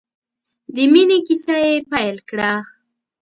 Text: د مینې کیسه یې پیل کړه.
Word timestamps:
د 0.73 0.75
مینې 0.91 1.17
کیسه 1.27 1.55
یې 1.65 1.75
پیل 1.91 2.17
کړه. 2.29 2.51